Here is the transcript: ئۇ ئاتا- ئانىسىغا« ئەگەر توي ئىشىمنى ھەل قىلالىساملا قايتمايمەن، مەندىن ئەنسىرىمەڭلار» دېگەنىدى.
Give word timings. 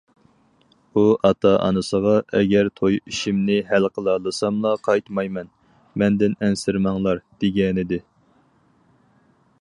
ئۇ 0.93 1.01
ئاتا- 1.27 1.51
ئانىسىغا« 1.65 2.13
ئەگەر 2.39 2.71
توي 2.79 2.97
ئىشىمنى 3.11 3.59
ھەل 3.73 3.87
قىلالىساملا 3.99 4.73
قايتمايمەن، 4.89 5.53
مەندىن 6.03 6.37
ئەنسىرىمەڭلار» 6.41 7.23
دېگەنىدى. 7.45 8.05